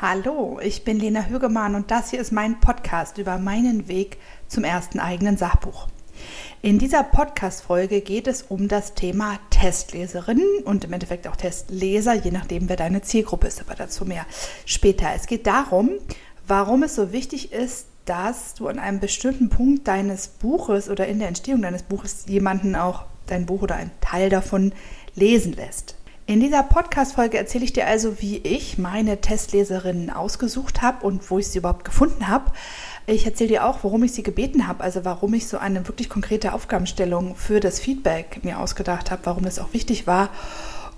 Hallo, 0.00 0.60
ich 0.62 0.84
bin 0.84 1.00
Lena 1.00 1.24
Högemann 1.24 1.74
und 1.74 1.90
das 1.90 2.10
hier 2.10 2.20
ist 2.20 2.30
mein 2.30 2.60
Podcast 2.60 3.18
über 3.18 3.36
meinen 3.36 3.88
Weg 3.88 4.18
zum 4.46 4.62
ersten 4.62 5.00
eigenen 5.00 5.36
Sachbuch. 5.36 5.88
In 6.62 6.78
dieser 6.78 7.02
Podcast-Folge 7.02 8.00
geht 8.00 8.28
es 8.28 8.42
um 8.42 8.68
das 8.68 8.94
Thema 8.94 9.40
Testleserinnen 9.50 10.62
und 10.64 10.84
im 10.84 10.92
Endeffekt 10.92 11.26
auch 11.26 11.34
Testleser, 11.34 12.14
je 12.14 12.30
nachdem, 12.30 12.68
wer 12.68 12.76
deine 12.76 13.02
Zielgruppe 13.02 13.48
ist, 13.48 13.60
aber 13.60 13.74
dazu 13.74 14.04
mehr 14.04 14.24
später. 14.66 15.08
Es 15.16 15.26
geht 15.26 15.48
darum, 15.48 15.90
warum 16.46 16.84
es 16.84 16.94
so 16.94 17.10
wichtig 17.10 17.52
ist, 17.52 17.86
dass 18.04 18.54
du 18.54 18.68
an 18.68 18.78
einem 18.78 19.00
bestimmten 19.00 19.48
Punkt 19.48 19.88
deines 19.88 20.28
Buches 20.28 20.88
oder 20.88 21.08
in 21.08 21.18
der 21.18 21.26
Entstehung 21.26 21.62
deines 21.62 21.82
Buches 21.82 22.26
jemanden 22.28 22.76
auch 22.76 23.06
dein 23.26 23.46
Buch 23.46 23.62
oder 23.62 23.74
einen 23.74 23.90
Teil 24.00 24.30
davon 24.30 24.72
lesen 25.16 25.54
lässt. 25.54 25.96
In 26.28 26.40
dieser 26.40 26.62
Podcast-Folge 26.62 27.38
erzähle 27.38 27.64
ich 27.64 27.72
dir 27.72 27.86
also, 27.86 28.20
wie 28.20 28.36
ich 28.36 28.76
meine 28.76 29.18
Testleserinnen 29.18 30.10
ausgesucht 30.10 30.82
habe 30.82 31.06
und 31.06 31.30
wo 31.30 31.38
ich 31.38 31.48
sie 31.48 31.56
überhaupt 31.56 31.86
gefunden 31.86 32.28
habe. 32.28 32.52
Ich 33.06 33.24
erzähle 33.24 33.48
dir 33.48 33.64
auch, 33.64 33.78
warum 33.82 34.02
ich 34.02 34.12
sie 34.12 34.22
gebeten 34.22 34.68
habe, 34.68 34.84
also 34.84 35.06
warum 35.06 35.32
ich 35.32 35.48
so 35.48 35.56
eine 35.56 35.88
wirklich 35.88 36.10
konkrete 36.10 36.52
Aufgabenstellung 36.52 37.34
für 37.34 37.60
das 37.60 37.80
Feedback 37.80 38.44
mir 38.44 38.58
ausgedacht 38.58 39.10
habe, 39.10 39.22
warum 39.24 39.44
das 39.44 39.58
auch 39.58 39.72
wichtig 39.72 40.06
war. 40.06 40.28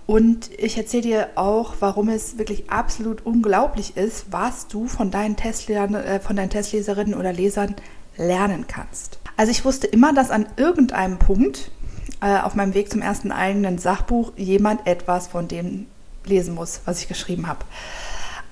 Und 0.04 0.50
ich 0.58 0.76
erzähle 0.76 1.02
dir 1.04 1.28
auch, 1.36 1.74
warum 1.78 2.08
es 2.08 2.36
wirklich 2.36 2.68
absolut 2.68 3.24
unglaublich 3.24 3.96
ist, 3.96 4.32
was 4.32 4.66
du 4.66 4.88
von 4.88 5.12
deinen, 5.12 5.36
äh, 5.38 6.18
von 6.18 6.34
deinen 6.34 6.50
Testleserinnen 6.50 7.14
oder 7.14 7.32
Lesern 7.32 7.76
lernen 8.16 8.66
kannst. 8.66 9.20
Also 9.36 9.52
ich 9.52 9.64
wusste 9.64 9.86
immer, 9.86 10.12
dass 10.12 10.32
an 10.32 10.46
irgendeinem 10.56 11.20
Punkt 11.20 11.70
äh, 12.20 12.38
auf 12.38 12.54
meinem 12.54 12.74
Weg 12.74 12.90
zum 12.90 13.02
ersten 13.02 13.32
eigenen 13.32 13.78
Sachbuch 13.78 14.32
jemand 14.36 14.86
etwas 14.86 15.28
von 15.28 15.48
dem 15.48 15.86
lesen 16.24 16.54
muss, 16.54 16.80
was 16.84 17.00
ich 17.00 17.08
geschrieben 17.08 17.46
habe. 17.46 17.64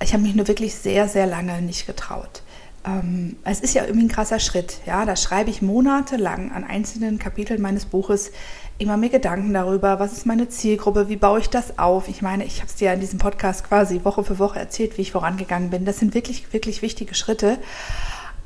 Ich 0.03 0.13
habe 0.13 0.23
mich 0.23 0.35
nur 0.35 0.49
wirklich 0.49 0.75
sehr, 0.75 1.09
sehr 1.09 1.27
lange 1.27 1.61
nicht 1.61 1.87
getraut. 1.87 2.43
Ähm, 2.87 3.37
es 3.45 3.61
ist 3.61 3.75
ja 3.75 3.85
irgendwie 3.85 4.07
ein 4.07 4.11
krasser 4.11 4.41
Schritt. 4.41 4.79
Ja, 4.87 5.05
da 5.05 5.17
schreibe 5.17 5.51
ich 5.51 5.61
monatelang 5.61 6.53
an 6.53 6.65
einzelnen 6.65 7.19
Kapiteln 7.19 7.61
meines 7.61 7.85
Buches 7.85 8.31
immer 8.79 8.97
mir 8.97 9.09
Gedanken 9.09 9.53
darüber, 9.53 9.99
was 9.99 10.13
ist 10.13 10.25
meine 10.25 10.49
Zielgruppe, 10.49 11.09
wie 11.09 11.17
baue 11.17 11.41
ich 11.41 11.51
das 11.51 11.79
auf. 11.79 12.09
Ich 12.09 12.23
meine, 12.23 12.45
ich 12.45 12.59
habe 12.61 12.69
es 12.69 12.77
dir 12.77 12.87
ja 12.87 12.93
in 12.93 13.01
diesem 13.01 13.19
Podcast 13.19 13.65
quasi 13.67 14.05
Woche 14.05 14.23
für 14.23 14.39
Woche 14.39 14.61
erzählt, 14.61 14.97
wie 14.97 15.03
ich 15.03 15.13
vorangegangen 15.13 15.71
bin. 15.71 15.85
Das 15.85 15.99
sind 15.99 16.15
wirklich, 16.15 16.53
wirklich 16.53 16.81
wichtige 16.81 17.15
Schritte. 17.15 17.59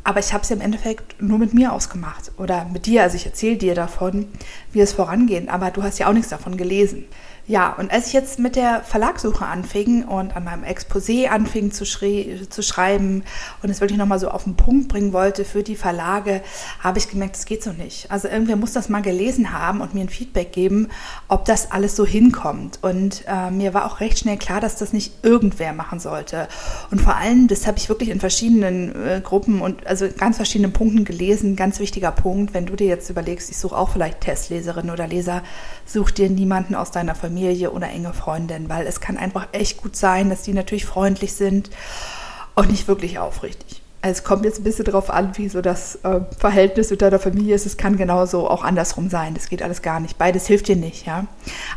Aber 0.05 0.21
ich 0.21 0.33
habe 0.33 0.43
es 0.43 0.49
ja 0.49 0.57
im 0.57 0.63
Endeffekt 0.63 1.23
nur 1.23 1.39
mit 1.39 1.55
mir 1.55 1.73
ausgemacht 1.73 2.33
oder 2.37 2.65
mit 2.65 2.87
dir. 2.87 3.03
Also 3.03 3.17
ich 3.17 3.27
erzähle 3.27 3.57
dir 3.57 3.75
davon, 3.75 4.27
wie 4.73 4.81
es 4.81 4.93
vorangeht. 4.93 5.49
Aber 5.49 5.71
du 5.71 5.83
hast 5.83 5.99
ja 5.99 6.09
auch 6.09 6.13
nichts 6.13 6.31
davon 6.31 6.57
gelesen. 6.57 7.05
Ja, 7.49 7.73
und 7.73 7.91
als 7.91 8.07
ich 8.07 8.13
jetzt 8.13 8.39
mit 8.39 8.55
der 8.55 8.85
Verlagssuche 8.85 9.45
anfing 9.45 10.05
und 10.05 10.37
an 10.37 10.45
meinem 10.45 10.63
Exposé 10.63 11.27
anfing 11.27 11.73
zu, 11.73 11.85
zu 11.85 12.63
schreiben 12.63 13.25
und 13.63 13.69
es 13.69 13.81
wirklich 13.81 13.99
nochmal 13.99 14.21
so 14.21 14.29
auf 14.29 14.45
den 14.45 14.55
Punkt 14.55 14.87
bringen 14.87 15.13
wollte 15.13 15.45
für 15.45 15.65
die 15.65 15.75
Verlage, 15.75 16.41
habe 16.79 16.99
ich 16.99 17.09
gemerkt, 17.09 17.35
das 17.35 17.45
geht 17.45 17.65
so 17.65 17.73
nicht. 17.73 18.09
Also 18.13 18.29
irgendwer 18.29 18.55
muss 18.55 18.73
das 18.73 18.89
mal 18.89 19.03
gelesen 19.03 19.53
haben 19.53 19.81
und 19.81 19.93
mir 19.93 20.03
ein 20.03 20.09
Feedback 20.09 20.53
geben, 20.53 20.89
ob 21.27 21.45
das 21.45 21.73
alles 21.73 21.97
so 21.97 22.07
hinkommt. 22.07 22.79
Und 22.81 23.25
äh, 23.27 23.51
mir 23.51 23.75
war 23.75 23.87
auch 23.87 23.99
recht 23.99 24.21
schnell 24.21 24.37
klar, 24.37 24.61
dass 24.61 24.77
das 24.77 24.93
nicht 24.93 25.25
irgendwer 25.25 25.73
machen 25.73 25.99
sollte. 25.99 26.47
Und 26.93 27.01
vor 27.01 27.17
allem, 27.17 27.49
das 27.49 27.67
habe 27.67 27.77
ich 27.77 27.89
wirklich 27.89 28.11
in 28.11 28.21
verschiedenen 28.21 28.95
äh, 28.95 29.21
Gruppen 29.21 29.63
und 29.63 29.85
also 29.89 30.07
ganz 30.17 30.37
verschiedenen 30.37 30.73
Punkten 30.73 31.05
gelesen. 31.05 31.57
Ganz 31.57 31.81
wichtiger 31.81 32.13
Punkt, 32.13 32.55
wenn 32.55 32.67
du 32.67 32.77
dir 32.77 32.87
jetzt 32.87 33.11
überlegst, 33.11 33.51
ich 33.51 33.59
suche 33.59 33.77
auch 33.77 33.89
vielleicht 33.89 34.21
Testleserinnen 34.21 34.93
oder 34.93 35.09
Leser, 35.09 35.43
such 35.85 36.13
dir 36.13 36.31
niemanden 36.31 36.77
aus 36.77 36.93
deiner 36.93 37.17
Familie 37.17 37.32
Familie 37.33 37.71
oder 37.71 37.89
enge 37.89 38.13
Freundin, 38.13 38.69
weil 38.69 38.87
es 38.87 39.01
kann 39.01 39.17
einfach 39.17 39.49
echt 39.53 39.79
gut 39.79 39.97
sein, 39.97 40.29
dass 40.29 40.43
die 40.43 40.53
natürlich 40.53 40.85
freundlich 40.85 41.33
sind 41.33 41.71
und 42.55 42.71
nicht 42.71 42.89
wirklich 42.89 43.19
aufrichtig. 43.19 43.81
Also 44.03 44.19
es 44.19 44.25
kommt 44.25 44.45
jetzt 44.45 44.61
ein 44.61 44.65
bisschen 44.65 44.85
darauf 44.85 45.09
an, 45.09 45.31
wie 45.39 45.49
so 45.49 45.63
das 45.63 45.95
äh, 46.03 46.21
Verhältnis 46.37 46.91
mit 46.91 47.01
deiner 47.01 47.21
Familie 47.21 47.55
ist. 47.55 47.65
Es 47.65 47.79
kann 47.79 47.97
genauso 47.97 48.51
auch 48.51 48.65
andersrum 48.65 49.09
sein. 49.09 49.33
Das 49.33 49.49
geht 49.49 49.63
alles 49.63 49.81
gar 49.81 50.01
nicht. 50.01 50.19
Beides 50.19 50.47
hilft 50.47 50.69
dir 50.69 50.77
nicht, 50.77 51.07
ja. 51.07 51.27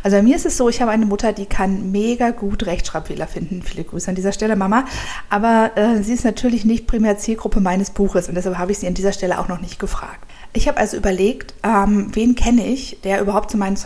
Also 0.03 0.17
bei 0.17 0.23
mir 0.23 0.35
ist 0.35 0.45
es 0.45 0.57
so, 0.57 0.67
ich 0.67 0.81
habe 0.81 0.91
eine 0.91 1.05
Mutter, 1.05 1.31
die 1.31 1.45
kann 1.45 1.91
mega 1.91 2.31
gut 2.31 2.65
Rechtschreibfehler 2.65 3.27
finden. 3.27 3.61
Viele 3.61 3.83
Grüße 3.83 4.09
an 4.09 4.15
dieser 4.15 4.31
Stelle, 4.33 4.55
Mama. 4.55 4.85
Aber 5.29 5.71
äh, 5.75 6.01
sie 6.01 6.13
ist 6.13 6.25
natürlich 6.25 6.65
nicht 6.65 6.87
primär 6.87 7.17
Zielgruppe 7.17 7.61
meines 7.61 7.91
Buches 7.91 8.27
und 8.27 8.35
deshalb 8.35 8.57
habe 8.57 8.71
ich 8.71 8.79
sie 8.79 8.87
an 8.87 8.95
dieser 8.95 9.13
Stelle 9.13 9.39
auch 9.39 9.47
noch 9.47 9.61
nicht 9.61 9.79
gefragt. 9.79 10.19
Ich 10.51 10.67
habe 10.67 10.79
also 10.79 10.97
überlegt, 10.97 11.53
ähm, 11.63 12.09
wen 12.13 12.33
kenne 12.35 12.65
ich, 12.65 12.99
der 13.03 13.21
überhaupt 13.21 13.51
zu 13.51 13.57
meinen 13.57 13.77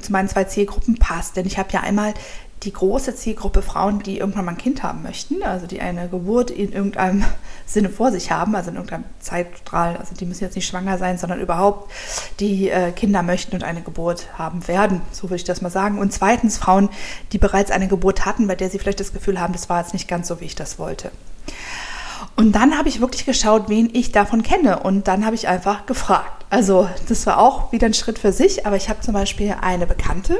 zu 0.00 0.12
meinen 0.12 0.28
zwei 0.28 0.44
Zielgruppen 0.44 0.98
passt. 0.98 1.36
Denn 1.36 1.46
ich 1.46 1.58
habe 1.58 1.70
ja 1.72 1.80
einmal 1.80 2.14
die 2.64 2.72
große 2.72 3.14
Zielgruppe 3.14 3.62
Frauen, 3.62 4.00
die 4.00 4.18
irgendwann 4.18 4.46
mal 4.46 4.52
ein 4.52 4.58
Kind 4.58 4.82
haben 4.82 5.02
möchten, 5.02 5.42
also 5.42 5.66
die 5.66 5.80
eine 5.80 6.08
Geburt 6.08 6.50
in 6.50 6.72
irgendeinem 6.72 7.24
Sinne 7.66 7.90
vor 7.90 8.10
sich 8.10 8.30
haben, 8.30 8.54
also 8.56 8.70
in 8.70 8.76
irgendeinem 8.76 9.04
Zeitstrahl, 9.20 9.96
also 9.96 10.14
die 10.14 10.24
müssen 10.24 10.44
jetzt 10.44 10.56
nicht 10.56 10.66
schwanger 10.66 10.98
sein, 10.98 11.18
sondern 11.18 11.40
überhaupt 11.40 11.90
die 12.40 12.70
äh, 12.70 12.92
Kinder 12.92 13.22
möchten 13.22 13.54
und 13.54 13.64
eine 13.64 13.82
Geburt 13.82 14.38
haben 14.38 14.66
werden, 14.66 15.02
so 15.12 15.24
würde 15.24 15.36
ich 15.36 15.44
das 15.44 15.60
mal 15.60 15.70
sagen. 15.70 15.98
Und 15.98 16.12
zweitens 16.12 16.58
Frauen, 16.58 16.88
die 17.32 17.38
bereits 17.38 17.70
eine 17.70 17.88
Geburt 17.88 18.24
hatten, 18.24 18.46
bei 18.46 18.54
der 18.54 18.70
sie 18.70 18.78
vielleicht 18.78 19.00
das 19.00 19.12
Gefühl 19.12 19.40
haben, 19.40 19.52
das 19.52 19.68
war 19.68 19.80
jetzt 19.80 19.92
nicht 19.92 20.08
ganz 20.08 20.28
so, 20.28 20.40
wie 20.40 20.46
ich 20.46 20.54
das 20.54 20.78
wollte. 20.78 21.10
Und 22.36 22.52
dann 22.52 22.76
habe 22.76 22.88
ich 22.88 23.00
wirklich 23.00 23.24
geschaut, 23.24 23.68
wen 23.68 23.90
ich 23.92 24.12
davon 24.12 24.42
kenne. 24.42 24.80
Und 24.80 25.08
dann 25.08 25.24
habe 25.24 25.34
ich 25.34 25.48
einfach 25.48 25.86
gefragt. 25.86 26.44
Also 26.50 26.88
das 27.08 27.26
war 27.26 27.38
auch 27.38 27.72
wieder 27.72 27.86
ein 27.86 27.94
Schritt 27.94 28.18
für 28.18 28.32
sich. 28.32 28.66
Aber 28.66 28.76
ich 28.76 28.88
habe 28.88 29.00
zum 29.00 29.14
Beispiel 29.14 29.56
eine 29.60 29.86
Bekannte, 29.86 30.38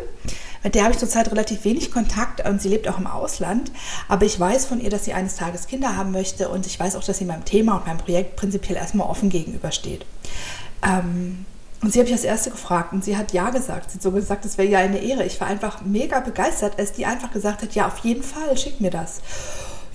mit 0.65 0.75
der 0.75 0.85
habe 0.85 0.93
ich 0.93 0.99
zurzeit 0.99 1.31
relativ 1.31 1.65
wenig 1.65 1.91
Kontakt 1.91 2.47
und 2.49 2.61
sie 2.61 2.71
lebt 2.71 2.89
auch 2.89 2.99
im 2.99 3.07
Ausland. 3.07 3.71
Aber 4.09 4.25
ich 4.25 4.41
weiß 4.41 4.65
von 4.65 4.81
ihr, 4.81 4.89
dass 4.89 5.05
sie 5.05 5.13
eines 5.13 5.37
Tages 5.37 5.67
Kinder 5.67 5.95
haben 5.97 6.11
möchte 6.11 6.49
und 6.49 6.67
ich 6.67 6.81
weiß 6.81 6.97
auch, 6.97 7.05
dass 7.05 7.19
sie 7.19 7.27
meinem 7.27 7.45
Thema 7.45 7.77
und 7.77 7.87
meinem 7.87 7.99
Projekt 7.99 8.37
prinzipiell 8.37 8.79
erstmal 8.79 9.09
offen 9.09 9.29
gegenübersteht. 9.29 10.07
Ähm, 10.83 11.45
und 11.83 11.93
sie 11.93 11.99
habe 11.99 12.09
ich 12.09 12.15
als 12.15 12.25
erste 12.25 12.51
gefragt 12.51 12.95
und 12.95 13.05
sie 13.05 13.19
hat 13.19 13.35
ja 13.35 13.51
gesagt. 13.51 13.91
Sie 13.91 13.99
hat 13.99 14.03
so 14.03 14.11
gesagt, 14.11 14.47
es 14.47 14.57
wäre 14.57 14.69
ja 14.69 14.79
eine 14.79 15.01
Ehre. 15.01 15.25
Ich 15.25 15.39
war 15.39 15.49
einfach 15.49 15.83
mega 15.83 16.21
begeistert, 16.21 16.79
als 16.79 16.93
die 16.93 17.05
einfach 17.05 17.31
gesagt 17.31 17.61
hat, 17.61 17.75
ja, 17.75 17.87
auf 17.87 17.99
jeden 17.99 18.23
Fall, 18.23 18.57
schick 18.57 18.81
mir 18.81 18.91
das. 18.91 19.21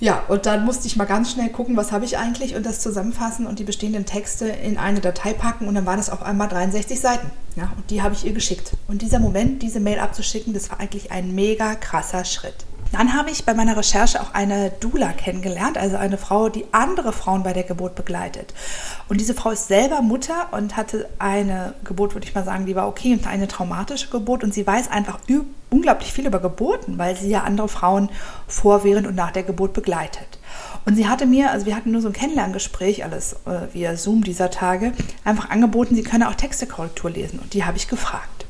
Ja, 0.00 0.22
und 0.28 0.46
dann 0.46 0.64
musste 0.64 0.86
ich 0.86 0.96
mal 0.96 1.04
ganz 1.04 1.30
schnell 1.30 1.50
gucken, 1.50 1.76
was 1.76 1.92
habe 1.92 2.06
ich 2.06 2.16
eigentlich 2.16 2.56
und 2.56 2.64
das 2.64 2.80
zusammenfassen 2.80 3.46
und 3.46 3.58
die 3.58 3.64
bestehenden 3.64 4.06
Texte 4.06 4.46
in 4.48 4.78
eine 4.78 5.00
Datei 5.00 5.34
packen 5.34 5.68
und 5.68 5.74
dann 5.74 5.84
waren 5.84 5.98
es 5.98 6.08
auf 6.08 6.22
einmal 6.22 6.48
63 6.48 6.98
Seiten. 6.98 7.30
Ja, 7.54 7.70
und 7.76 7.90
die 7.90 8.00
habe 8.00 8.14
ich 8.14 8.24
ihr 8.24 8.32
geschickt. 8.32 8.72
Und 8.88 9.02
dieser 9.02 9.18
Moment, 9.18 9.62
diese 9.62 9.78
Mail 9.78 9.98
abzuschicken, 9.98 10.54
das 10.54 10.70
war 10.70 10.80
eigentlich 10.80 11.12
ein 11.12 11.34
mega 11.34 11.74
krasser 11.74 12.24
Schritt. 12.24 12.64
Dann 12.92 13.12
habe 13.12 13.30
ich 13.30 13.44
bei 13.44 13.54
meiner 13.54 13.76
Recherche 13.76 14.20
auch 14.20 14.34
eine 14.34 14.70
Dula 14.70 15.12
kennengelernt, 15.12 15.78
also 15.78 15.96
eine 15.96 16.18
Frau, 16.18 16.48
die 16.48 16.64
andere 16.72 17.12
Frauen 17.12 17.42
bei 17.42 17.52
der 17.52 17.62
Geburt 17.62 17.94
begleitet. 17.94 18.52
Und 19.08 19.20
diese 19.20 19.34
Frau 19.34 19.50
ist 19.50 19.68
selber 19.68 20.02
Mutter 20.02 20.48
und 20.52 20.76
hatte 20.76 21.08
eine 21.18 21.74
Geburt, 21.84 22.14
würde 22.14 22.26
ich 22.26 22.34
mal 22.34 22.44
sagen, 22.44 22.66
die 22.66 22.74
war 22.74 22.88
okay 22.88 23.12
und 23.12 23.26
eine 23.26 23.46
traumatische 23.46 24.08
Geburt. 24.08 24.42
Und 24.42 24.54
sie 24.54 24.66
weiß 24.66 24.90
einfach 24.90 25.20
unglaublich 25.70 26.12
viel 26.12 26.26
über 26.26 26.40
Geburten, 26.40 26.98
weil 26.98 27.16
sie 27.16 27.30
ja 27.30 27.42
andere 27.42 27.68
Frauen 27.68 28.10
vor, 28.46 28.84
während 28.84 29.06
und 29.06 29.14
nach 29.14 29.30
der 29.30 29.44
Geburt 29.44 29.72
begleitet. 29.72 30.38
Und 30.84 30.96
sie 30.96 31.08
hatte 31.08 31.26
mir, 31.26 31.50
also 31.50 31.66
wir 31.66 31.76
hatten 31.76 31.92
nur 31.92 32.00
so 32.00 32.08
ein 32.08 32.14
Kennenlerngespräch, 32.14 33.04
alles 33.04 33.34
äh, 33.46 33.72
via 33.72 33.96
Zoom 33.96 34.24
dieser 34.24 34.50
Tage, 34.50 34.92
einfach 35.24 35.50
angeboten, 35.50 35.94
sie 35.94 36.02
könne 36.02 36.28
auch 36.28 36.34
Textekorrektur 36.34 37.10
lesen. 37.10 37.38
Und 37.38 37.54
die 37.54 37.64
habe 37.64 37.76
ich 37.76 37.88
gefragt. 37.88 38.46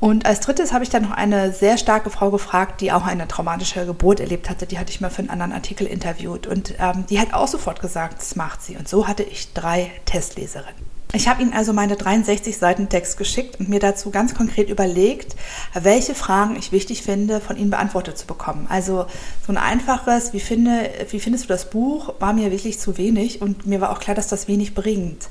Und 0.00 0.26
als 0.26 0.40
drittes 0.40 0.72
habe 0.72 0.82
ich 0.82 0.90
dann 0.90 1.04
noch 1.04 1.12
eine 1.12 1.52
sehr 1.52 1.78
starke 1.78 2.10
Frau 2.10 2.32
gefragt, 2.32 2.80
die 2.80 2.90
auch 2.90 3.06
eine 3.06 3.28
traumatische 3.28 3.86
Geburt 3.86 4.18
erlebt 4.18 4.50
hatte. 4.50 4.66
Die 4.66 4.78
hatte 4.78 4.90
ich 4.90 5.00
mal 5.00 5.10
für 5.10 5.20
einen 5.20 5.30
anderen 5.30 5.52
Artikel 5.52 5.86
interviewt. 5.86 6.48
Und 6.48 6.74
ähm, 6.80 7.04
die 7.08 7.20
hat 7.20 7.32
auch 7.34 7.46
sofort 7.46 7.80
gesagt, 7.80 8.18
das 8.18 8.34
macht 8.34 8.62
sie. 8.62 8.76
Und 8.76 8.88
so 8.88 9.06
hatte 9.06 9.22
ich 9.22 9.52
drei 9.52 9.92
Testleserinnen. 10.04 10.91
Ich 11.14 11.28
habe 11.28 11.42
Ihnen 11.42 11.52
also 11.52 11.74
meine 11.74 11.96
63 11.96 12.56
Seiten 12.56 12.88
Text 12.88 13.18
geschickt 13.18 13.60
und 13.60 13.68
mir 13.68 13.80
dazu 13.80 14.10
ganz 14.10 14.34
konkret 14.34 14.70
überlegt, 14.70 15.36
welche 15.74 16.14
Fragen 16.14 16.56
ich 16.56 16.72
wichtig 16.72 17.02
finde, 17.02 17.40
von 17.40 17.58
Ihnen 17.58 17.68
beantwortet 17.68 18.16
zu 18.16 18.26
bekommen. 18.26 18.66
Also 18.70 19.04
so 19.46 19.52
ein 19.52 19.58
einfaches, 19.58 20.32
wie, 20.32 20.40
finde, 20.40 20.90
wie 21.10 21.20
findest 21.20 21.44
du 21.44 21.48
das 21.48 21.68
Buch, 21.68 22.14
war 22.18 22.32
mir 22.32 22.50
wirklich 22.50 22.78
zu 22.78 22.96
wenig 22.96 23.42
und 23.42 23.66
mir 23.66 23.82
war 23.82 23.90
auch 23.90 24.00
klar, 24.00 24.14
dass 24.14 24.28
das 24.28 24.48
wenig 24.48 24.74
bringt. 24.74 25.28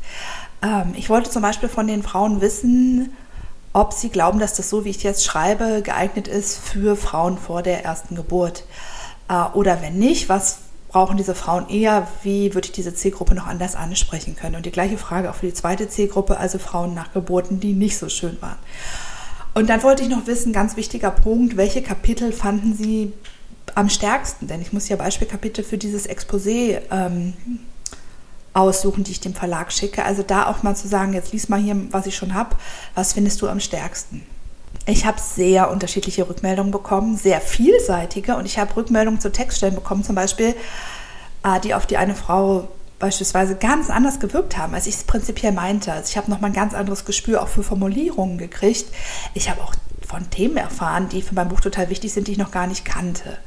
Ähm, 0.61 0.93
ich 0.95 1.09
wollte 1.09 1.31
zum 1.31 1.41
Beispiel 1.41 1.69
von 1.69 1.87
den 1.87 2.03
Frauen 2.03 2.41
wissen, 2.41 3.13
ob 3.73 3.93
sie 3.93 4.09
glauben, 4.09 4.39
dass 4.39 4.53
das 4.53 4.69
so, 4.69 4.85
wie 4.85 4.89
ich 4.89 5.01
jetzt 5.01 5.25
schreibe, 5.25 5.81
geeignet 5.81 6.27
ist 6.27 6.59
für 6.59 6.95
Frauen 6.95 7.39
vor 7.39 7.63
der 7.63 7.83
ersten 7.83 8.15
Geburt. 8.15 8.65
Äh, 9.29 9.45
oder 9.53 9.81
wenn 9.81 9.97
nicht, 9.97 10.29
was 10.29 10.59
brauchen 10.91 11.15
diese 11.15 11.35
Frauen 11.35 11.69
eher? 11.69 12.07
Wie 12.21 12.53
würde 12.53 12.65
ich 12.65 12.73
diese 12.73 12.93
Zielgruppe 12.93 13.33
noch 13.33 13.47
anders 13.47 13.75
ansprechen 13.75 14.35
können? 14.35 14.55
Und 14.55 14.65
die 14.65 14.71
gleiche 14.71 14.97
Frage 14.97 15.29
auch 15.29 15.35
für 15.35 15.45
die 15.45 15.53
zweite 15.53 15.87
Zielgruppe, 15.87 16.37
also 16.37 16.59
Frauen 16.59 16.93
nach 16.93 17.13
Geburten, 17.13 17.61
die 17.61 17.73
nicht 17.73 17.97
so 17.97 18.09
schön 18.09 18.37
waren. 18.41 18.59
Und 19.53 19.69
dann 19.69 19.83
wollte 19.83 20.03
ich 20.03 20.09
noch 20.09 20.27
wissen, 20.27 20.51
ganz 20.51 20.75
wichtiger 20.75 21.11
Punkt, 21.11 21.55
welche 21.55 21.81
Kapitel 21.81 22.33
fanden 22.33 22.75
Sie 22.75 23.13
am 23.73 23.89
stärksten? 23.89 24.47
Denn 24.47 24.61
ich 24.61 24.73
muss 24.73 24.89
ja 24.89 24.97
Beispielkapitel 24.97 25.63
für 25.63 25.77
dieses 25.77 26.09
Exposé 26.09 26.81
ähm, 26.91 27.33
aussuchen, 28.53 29.05
die 29.05 29.11
ich 29.11 29.21
dem 29.21 29.33
Verlag 29.33 29.71
schicke. 29.71 30.03
Also 30.03 30.23
da 30.23 30.47
auch 30.47 30.61
mal 30.61 30.75
zu 30.75 30.89
sagen, 30.89 31.13
jetzt 31.13 31.31
lies 31.31 31.47
mal 31.47 31.61
hier, 31.61 31.75
was 31.91 32.05
ich 32.05 32.17
schon 32.17 32.33
habe, 32.33 32.57
was 32.95 33.13
findest 33.13 33.41
du 33.41 33.47
am 33.47 33.61
stärksten? 33.61 34.23
Ich 34.85 35.05
habe 35.05 35.19
sehr 35.19 35.69
unterschiedliche 35.69 36.27
Rückmeldungen 36.27 36.71
bekommen, 36.71 37.15
sehr 37.15 37.39
vielseitige. 37.39 38.35
Und 38.35 38.45
ich 38.45 38.57
habe 38.57 38.75
Rückmeldungen 38.75 39.19
zu 39.19 39.31
Textstellen 39.31 39.75
bekommen, 39.75 40.03
zum 40.03 40.15
Beispiel, 40.15 40.55
äh, 41.43 41.59
die 41.59 41.73
auf 41.73 41.85
die 41.85 41.97
eine 41.97 42.15
Frau 42.15 42.67
beispielsweise 42.99 43.55
ganz 43.55 43.89
anders 43.89 44.19
gewirkt 44.19 44.57
haben, 44.57 44.73
als 44.73 44.87
ich 44.87 44.95
es 44.95 45.03
prinzipiell 45.03 45.51
meinte. 45.51 45.91
Also 45.91 46.09
ich 46.09 46.17
habe 46.17 46.29
nochmal 46.29 46.51
ein 46.51 46.55
ganz 46.55 46.73
anderes 46.73 47.05
Gespür 47.05 47.41
auch 47.41 47.47
für 47.47 47.63
Formulierungen 47.63 48.37
gekriegt. 48.37 48.85
Ich 49.33 49.49
habe 49.49 49.61
auch 49.61 49.73
von 50.11 50.29
Themen 50.29 50.57
erfahren, 50.57 51.07
die 51.07 51.21
für 51.21 51.33
mein 51.33 51.47
Buch 51.47 51.61
total 51.61 51.89
wichtig 51.89 52.11
sind, 52.11 52.27
die 52.27 52.33
ich 52.33 52.37
noch 52.37 52.51
gar 52.51 52.67
nicht 52.67 52.83
kannte. 52.83 53.37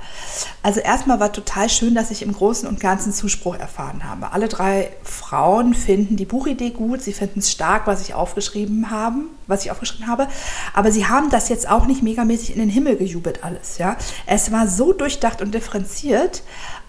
Also 0.62 0.80
erstmal 0.80 1.20
war 1.20 1.30
total 1.30 1.68
schön, 1.68 1.94
dass 1.94 2.10
ich 2.10 2.22
im 2.22 2.32
Großen 2.32 2.66
und 2.66 2.80
Ganzen 2.80 3.12
Zuspruch 3.12 3.56
erfahren 3.56 4.02
habe. 4.02 4.32
Alle 4.32 4.48
drei 4.48 4.90
Frauen 5.02 5.74
finden 5.74 6.16
die 6.16 6.24
Buchidee 6.24 6.70
gut, 6.70 7.02
sie 7.02 7.12
finden 7.12 7.40
es 7.40 7.52
stark, 7.52 7.86
was 7.86 8.00
ich 8.00 8.14
aufgeschrieben 8.14 8.90
habe, 8.90 9.24
was 9.46 9.64
ich 9.64 9.70
aufgeschrieben 9.70 10.06
habe, 10.06 10.26
aber 10.72 10.90
sie 10.90 11.06
haben 11.06 11.28
das 11.28 11.50
jetzt 11.50 11.68
auch 11.68 11.84
nicht 11.84 12.02
megamäßig 12.02 12.52
in 12.52 12.58
den 12.58 12.70
Himmel 12.70 12.96
gejubelt 12.96 13.44
alles, 13.44 13.76
ja. 13.76 13.96
Es 14.24 14.50
war 14.50 14.66
so 14.66 14.94
durchdacht 14.94 15.42
und 15.42 15.54
differenziert, 15.54 16.42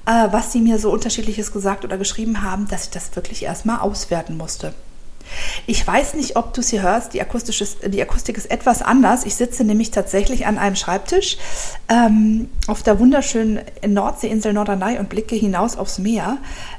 äh, 0.05 0.27
was 0.31 0.53
sie 0.53 0.61
mir 0.61 0.79
so 0.79 0.89
unterschiedliches 0.89 1.51
gesagt 1.51 1.83
oder 1.83 1.97
geschrieben 1.97 2.43
haben, 2.43 2.69
dass 2.69 2.85
ich 2.85 2.91
das 2.91 3.13
wirklich 3.17 3.43
erstmal 3.43 3.79
auswerten 3.79 4.37
musste. 4.37 4.73
Ich 5.67 5.85
weiß 5.85 6.13
nicht, 6.15 6.35
ob 6.35 6.53
du 6.53 6.61
sie 6.61 6.81
hörst, 6.81 7.13
die, 7.13 7.21
die 7.87 8.01
Akustik 8.01 8.37
ist 8.37 8.51
etwas 8.51 8.81
anders. 8.81 9.25
Ich 9.25 9.35
sitze 9.35 9.63
nämlich 9.63 9.91
tatsächlich 9.91 10.45
an 10.45 10.57
einem 10.57 10.75
Schreibtisch 10.75 11.37
ähm, 11.89 12.49
auf 12.67 12.83
der 12.83 12.99
wunderschönen 12.99 13.61
Nordseeinsel 13.85 14.53
Norderney 14.53 14.97
und 14.99 15.09
blicke 15.09 15.35
hinaus 15.35 15.77
aufs 15.77 15.97
Meer. 15.97 16.37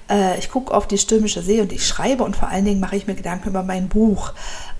Äh, 0.08 0.38
ich 0.38 0.50
gucke 0.50 0.72
auf 0.72 0.86
die 0.86 0.98
stürmische 0.98 1.42
See 1.42 1.60
und 1.60 1.72
ich 1.72 1.86
schreibe 1.86 2.24
und 2.24 2.36
vor 2.36 2.48
allen 2.48 2.64
Dingen 2.64 2.80
mache 2.80 2.96
ich 2.96 3.06
mir 3.06 3.14
Gedanken 3.14 3.48
über 3.48 3.62
mein 3.62 3.88
Buch 3.88 4.32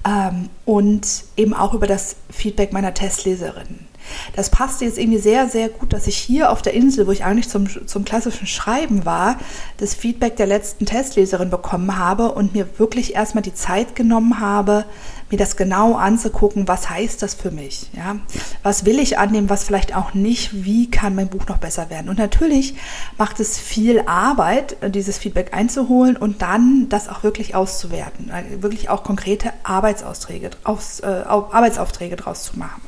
ähm, 0.06 0.48
und 0.64 1.24
eben 1.36 1.54
auch 1.54 1.74
über 1.74 1.86
das 1.86 2.16
Feedback 2.30 2.72
meiner 2.72 2.94
Testleserinnen. 2.94 3.86
Das 4.34 4.50
passte 4.50 4.84
jetzt 4.84 4.98
irgendwie 4.98 5.18
sehr, 5.18 5.48
sehr 5.48 5.68
gut, 5.68 5.92
dass 5.92 6.06
ich 6.06 6.16
hier 6.16 6.50
auf 6.50 6.62
der 6.62 6.74
Insel, 6.74 7.06
wo 7.06 7.12
ich 7.12 7.24
eigentlich 7.24 7.48
zum, 7.48 7.66
zum 7.86 8.04
klassischen 8.04 8.46
Schreiben 8.46 9.04
war, 9.04 9.38
das 9.78 9.94
Feedback 9.94 10.36
der 10.36 10.46
letzten 10.46 10.86
Testleserin 10.86 11.50
bekommen 11.50 11.98
habe 11.98 12.32
und 12.32 12.54
mir 12.54 12.78
wirklich 12.78 13.14
erstmal 13.14 13.42
die 13.42 13.54
Zeit 13.54 13.94
genommen 13.94 14.40
habe, 14.40 14.84
mir 15.30 15.38
das 15.38 15.56
genau 15.56 15.94
anzugucken, 15.94 16.68
was 16.68 16.88
heißt 16.88 17.22
das 17.22 17.34
für 17.34 17.50
mich? 17.50 17.90
Ja? 17.96 18.16
Was 18.62 18.84
will 18.84 18.98
ich 18.98 19.18
annehmen, 19.18 19.50
was 19.50 19.64
vielleicht 19.64 19.94
auch 19.96 20.14
nicht? 20.14 20.64
Wie 20.64 20.90
kann 20.90 21.14
mein 21.14 21.28
Buch 21.28 21.46
noch 21.48 21.58
besser 21.58 21.90
werden? 21.90 22.08
Und 22.08 22.18
natürlich 22.18 22.74
macht 23.18 23.40
es 23.40 23.58
viel 23.58 24.02
Arbeit, 24.06 24.76
dieses 24.94 25.18
Feedback 25.18 25.52
einzuholen 25.52 26.16
und 26.16 26.42
dann 26.42 26.88
das 26.88 27.08
auch 27.08 27.22
wirklich 27.22 27.54
auszuwerten, 27.54 28.30
wirklich 28.60 28.88
auch 28.88 29.02
konkrete 29.02 29.52
Arbeitsaufträge, 29.64 30.50
aus, 30.64 31.00
äh, 31.00 31.06
Arbeitsaufträge 31.26 32.16
draus 32.16 32.44
zu 32.44 32.58
machen. 32.58 32.82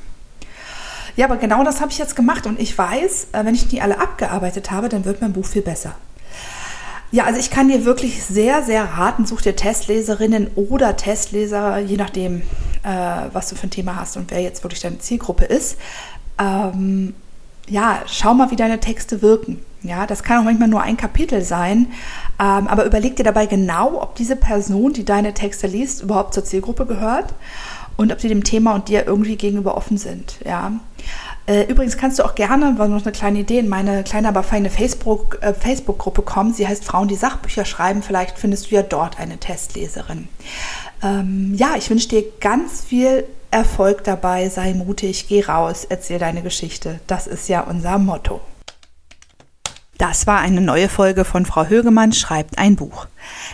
Ja, 1.18 1.24
aber 1.24 1.36
genau 1.36 1.64
das 1.64 1.80
habe 1.80 1.90
ich 1.90 1.98
jetzt 1.98 2.14
gemacht 2.14 2.46
und 2.46 2.60
ich 2.60 2.78
weiß, 2.78 3.30
äh, 3.32 3.44
wenn 3.44 3.52
ich 3.52 3.66
die 3.66 3.82
alle 3.82 3.98
abgearbeitet 3.98 4.70
habe, 4.70 4.88
dann 4.88 5.04
wird 5.04 5.20
mein 5.20 5.32
Buch 5.32 5.46
viel 5.46 5.62
besser. 5.62 5.96
Ja, 7.10 7.24
also 7.24 7.40
ich 7.40 7.50
kann 7.50 7.66
dir 7.66 7.84
wirklich 7.84 8.22
sehr, 8.22 8.62
sehr 8.62 8.84
raten, 8.84 9.26
such 9.26 9.40
dir 9.40 9.56
Testleserinnen 9.56 10.46
oder 10.54 10.96
Testleser, 10.96 11.78
je 11.78 11.96
nachdem, 11.96 12.42
äh, 12.84 13.22
was 13.32 13.48
du 13.48 13.56
für 13.56 13.66
ein 13.66 13.70
Thema 13.70 13.96
hast 13.96 14.16
und 14.16 14.30
wer 14.30 14.40
jetzt 14.40 14.62
wirklich 14.62 14.80
deine 14.80 15.00
Zielgruppe 15.00 15.44
ist. 15.44 15.76
Ähm, 16.38 17.14
ja, 17.66 17.98
schau 18.06 18.32
mal, 18.34 18.52
wie 18.52 18.56
deine 18.56 18.78
Texte 18.78 19.20
wirken. 19.20 19.58
Ja, 19.82 20.06
das 20.06 20.22
kann 20.22 20.38
auch 20.38 20.44
manchmal 20.44 20.68
nur 20.68 20.82
ein 20.82 20.96
Kapitel 20.96 21.42
sein, 21.42 21.88
ähm, 22.38 22.68
aber 22.68 22.84
überleg 22.84 23.16
dir 23.16 23.24
dabei 23.24 23.46
genau, 23.46 24.00
ob 24.00 24.14
diese 24.14 24.36
Person, 24.36 24.92
die 24.92 25.04
deine 25.04 25.34
Texte 25.34 25.66
liest, 25.66 26.00
überhaupt 26.00 26.32
zur 26.32 26.44
Zielgruppe 26.44 26.86
gehört 26.86 27.34
und 27.98 28.12
ob 28.12 28.20
sie 28.20 28.28
dem 28.28 28.44
Thema 28.44 28.74
und 28.76 28.88
dir 28.88 29.06
irgendwie 29.06 29.36
gegenüber 29.36 29.76
offen 29.76 29.98
sind. 29.98 30.38
Ja. 30.46 30.72
Äh, 31.46 31.64
übrigens 31.64 31.96
kannst 31.96 32.18
du 32.18 32.24
auch 32.24 32.36
gerne, 32.36 32.78
war 32.78 32.86
noch 32.86 33.02
eine 33.02 33.12
kleine 33.12 33.40
Idee, 33.40 33.58
in 33.58 33.68
meine 33.68 34.04
kleine, 34.04 34.28
aber 34.28 34.44
feine 34.44 34.70
Facebook, 34.70 35.38
äh, 35.42 35.52
Facebook-Gruppe 35.52 36.22
kommen. 36.22 36.54
Sie 36.54 36.66
heißt 36.66 36.84
Frauen, 36.84 37.08
die 37.08 37.16
Sachbücher 37.16 37.64
schreiben. 37.64 38.02
Vielleicht 38.02 38.38
findest 38.38 38.70
du 38.70 38.76
ja 38.76 38.82
dort 38.82 39.18
eine 39.18 39.38
Testleserin. 39.38 40.28
Ähm, 41.02 41.54
ja, 41.56 41.74
ich 41.76 41.90
wünsche 41.90 42.08
dir 42.08 42.24
ganz 42.40 42.84
viel 42.84 43.24
Erfolg 43.50 44.04
dabei. 44.04 44.48
Sei 44.48 44.74
mutig, 44.74 45.26
geh 45.28 45.42
raus, 45.42 45.84
erzähl 45.88 46.20
deine 46.20 46.42
Geschichte. 46.42 47.00
Das 47.08 47.26
ist 47.26 47.48
ja 47.48 47.62
unser 47.62 47.98
Motto. 47.98 48.40
Das 49.98 50.28
war 50.28 50.38
eine 50.38 50.60
neue 50.60 50.88
Folge 50.88 51.24
von 51.24 51.44
Frau 51.44 51.66
Högemann 51.66 52.12
schreibt 52.12 52.56
ein 52.56 52.76
Buch. 52.76 53.08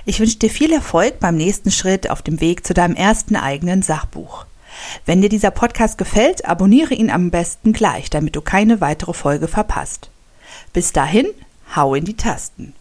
Ich 0.04 0.20
wünsche 0.20 0.38
dir 0.38 0.50
viel 0.50 0.72
Erfolg 0.74 1.18
beim 1.18 1.36
nächsten 1.36 1.70
Schritt 1.70 2.10
auf 2.10 2.20
dem 2.20 2.38
Weg 2.42 2.66
zu 2.66 2.74
deinem 2.74 2.94
ersten 2.94 3.34
eigenen 3.34 3.80
Sachbuch. 3.80 4.44
Wenn 5.06 5.22
dir 5.22 5.30
dieser 5.30 5.50
Podcast 5.50 5.96
gefällt, 5.96 6.44
abonniere 6.44 6.92
ihn 6.92 7.10
am 7.10 7.30
besten 7.30 7.72
gleich, 7.72 8.10
damit 8.10 8.36
du 8.36 8.42
keine 8.42 8.82
weitere 8.82 9.14
Folge 9.14 9.48
verpasst. 9.48 10.10
Bis 10.74 10.92
dahin, 10.92 11.28
hau 11.74 11.94
in 11.94 12.04
die 12.04 12.16
Tasten. 12.16 12.74